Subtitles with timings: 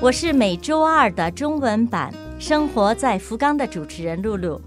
[0.00, 4.60] 我是每周二的中文版《生活在福冈》的主持人露露。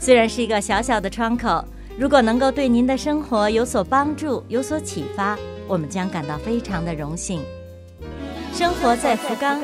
[0.00, 1.64] 虽然是一个小小的窗口，
[1.96, 5.38] 如果能够对您的生活有所帮助、有所启发，
[5.68, 7.40] 我们将感到非常的荣幸。
[8.52, 9.60] 生活在福冈。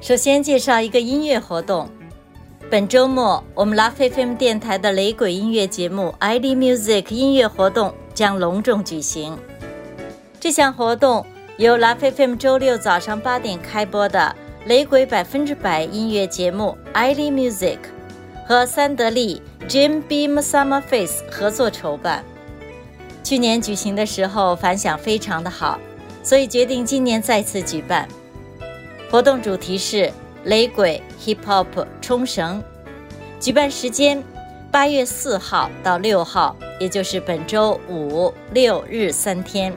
[0.00, 1.86] 首先介绍一个音乐活动。
[2.70, 9.38] 本周末，我们拉菲 FM 电台的雷鬼音乐节目 “ID Music” 音乐活动将隆重举行。
[10.40, 11.24] 这项活动
[11.56, 14.34] 由拉菲 FM 周六早上八点开播的
[14.66, 17.78] 雷鬼百分之百音乐节目 “ID Music”
[18.44, 22.24] 和三得利 Jim Beam Summer Face 合作筹办。
[23.22, 25.78] 去年举行的时候反响非常的好，
[26.24, 28.08] 所以决定今年再次举办。
[29.12, 32.60] 活动主题是雷鬼 Hip Hop 冲绳，
[33.38, 34.20] 举办时间
[34.70, 39.72] 八月四号到六号，也就是本周五六日三天。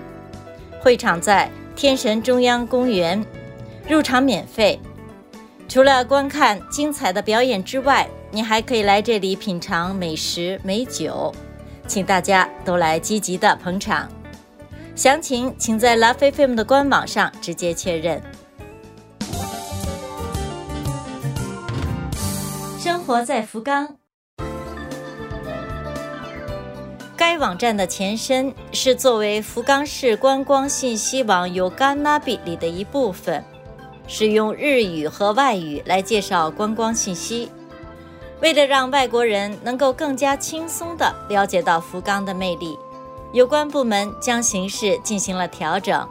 [0.81, 3.23] 会场在天神中央公园，
[3.87, 4.77] 入场免费。
[5.69, 11.33] 除了观看精彩的表演之外，你还可以来这里品尝美食美酒，
[11.87, 14.09] 请大家都来积极的捧场。
[14.93, 18.21] 详情请在 Love FM 的官网上直接确认。
[22.77, 23.95] 生活在福冈，
[27.31, 33.41] 该网站的前身是作为福冈市观光信息网有 Ganabi 里的一部分，
[34.05, 37.49] 使用日语和外语来介绍观光信息。
[38.41, 42.77] 为了让外国人能够更加轻松地了解到福冈的魅力，
[43.31, 46.05] 有关部门将形式进行了调整，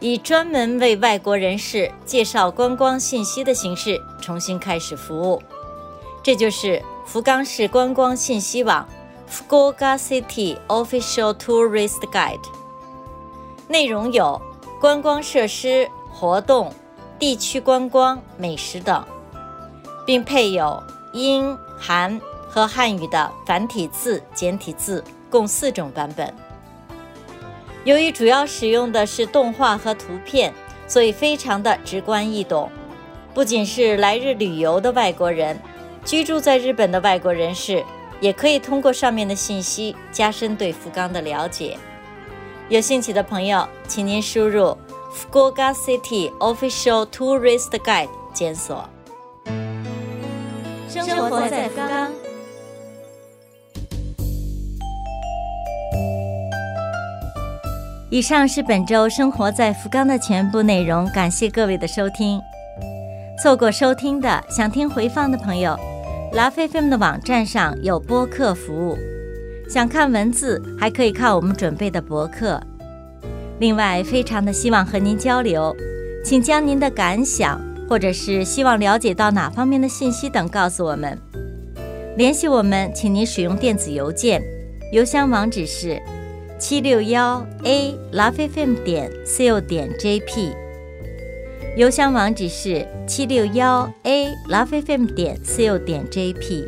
[0.00, 5.40] 以专门为外国人士介绍观光信息的形式重新开始服务。
[6.24, 8.84] 这就是福冈市观光信息网
[9.30, 12.40] （Fukuoka City Official Tourist Guide）。
[13.68, 14.40] 内容有
[14.80, 16.72] 观光设施、活动、
[17.18, 19.04] 地区观光、美食等，
[20.04, 20.82] 并配有
[21.12, 26.34] 英、韩和汉语的繁体字、简体字共四种版本。
[27.84, 30.52] 由于主要使用的是动画和图片，
[30.88, 32.70] 所以非常的直观易懂。
[33.32, 35.56] 不仅是来日旅游的外国人。
[36.02, 37.84] 居住在日本的外国人士
[38.20, 41.76] 也可以通过上面的信息加深对福冈的了解。
[42.68, 44.76] 有兴趣的朋友，请您输入
[45.12, 48.88] “Fukuoka City Official Tourist Guide” 检索。
[50.88, 52.10] 生活在福冈。
[58.10, 62.40] 以上是本周生活在福冈的全部内容，感谢各位的收听。
[63.40, 65.78] 错过收听的，想听回放的朋友。
[66.32, 68.96] 拉菲菲们的网站上有播客服务，
[69.68, 72.60] 想看文字还可以看我们准备的博客。
[73.58, 75.74] 另外，非常的希望和您交流，
[76.24, 81.18] 请将您的感想或者是希望了解到哪方面的信息等告诉我们。
[82.16, 84.40] 联系我们，请您使用电子邮件，
[84.92, 86.00] 邮箱网址是
[86.60, 90.54] 七六幺 a 拉菲菲点 co 点 jp。
[91.76, 96.64] 邮箱网址是七六幺 a lovefm 点 co 点 jp。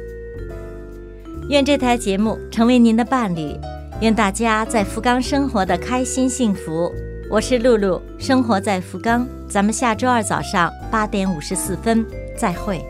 [1.49, 3.55] 愿这台节目成为您的伴侣，
[4.01, 6.93] 愿大家在福冈生活的开心幸福。
[7.29, 12.85] 我是露露，生活在福冈，咱们下周二早上八点五十四分再会。